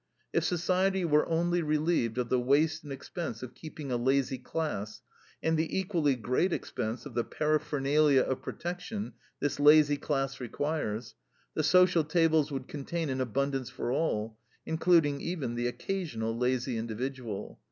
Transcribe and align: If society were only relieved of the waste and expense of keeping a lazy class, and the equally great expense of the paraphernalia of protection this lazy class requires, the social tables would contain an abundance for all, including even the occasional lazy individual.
If 0.33 0.45
society 0.45 1.05
were 1.05 1.29
only 1.29 1.61
relieved 1.61 2.17
of 2.17 2.29
the 2.29 2.39
waste 2.39 2.83
and 2.83 2.91
expense 2.91 3.43
of 3.43 3.53
keeping 3.53 3.91
a 3.91 3.97
lazy 3.97 4.39
class, 4.39 5.03
and 5.43 5.59
the 5.59 5.77
equally 5.77 6.15
great 6.15 6.51
expense 6.51 7.05
of 7.05 7.13
the 7.13 7.23
paraphernalia 7.23 8.21
of 8.23 8.41
protection 8.41 9.13
this 9.41 9.59
lazy 9.59 9.97
class 9.97 10.39
requires, 10.39 11.13
the 11.53 11.61
social 11.61 12.03
tables 12.03 12.51
would 12.51 12.67
contain 12.67 13.11
an 13.11 13.21
abundance 13.21 13.69
for 13.69 13.91
all, 13.91 14.39
including 14.65 15.21
even 15.21 15.53
the 15.53 15.67
occasional 15.67 16.35
lazy 16.35 16.79
individual. 16.79 17.59